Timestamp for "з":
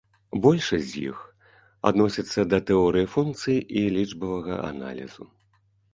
0.91-1.01